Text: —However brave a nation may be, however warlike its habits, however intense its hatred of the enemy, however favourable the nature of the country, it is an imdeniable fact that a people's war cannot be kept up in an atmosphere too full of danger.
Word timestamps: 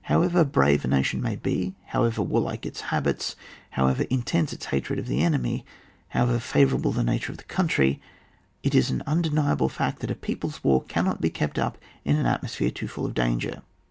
—However 0.12 0.44
brave 0.44 0.84
a 0.84 0.88
nation 0.88 1.22
may 1.22 1.36
be, 1.36 1.74
however 1.86 2.20
warlike 2.20 2.66
its 2.66 2.82
habits, 2.92 3.36
however 3.70 4.02
intense 4.10 4.52
its 4.52 4.66
hatred 4.66 4.98
of 4.98 5.06
the 5.06 5.22
enemy, 5.22 5.64
however 6.08 6.38
favourable 6.38 6.92
the 6.92 7.02
nature 7.02 7.32
of 7.32 7.38
the 7.38 7.44
country, 7.44 7.98
it 8.62 8.74
is 8.74 8.90
an 8.90 9.02
imdeniable 9.06 9.70
fact 9.70 10.00
that 10.00 10.10
a 10.10 10.14
people's 10.14 10.62
war 10.62 10.82
cannot 10.82 11.22
be 11.22 11.30
kept 11.30 11.58
up 11.58 11.78
in 12.04 12.16
an 12.16 12.26
atmosphere 12.26 12.70
too 12.70 12.86
full 12.86 13.06
of 13.06 13.14
danger. 13.14 13.62